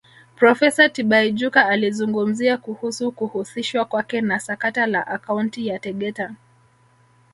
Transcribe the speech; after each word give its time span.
Profesa 0.35 0.89
Tibaijuka 0.89 1.65
alizungumzia 1.67 2.57
kuhusu 2.57 3.11
kuhusishwa 3.11 3.85
kwake 3.85 4.21
na 4.21 4.39
sakata 4.39 4.85
la 4.85 5.07
Akaunti 5.07 5.67
ya 5.67 5.79
Tegeta 5.79 6.35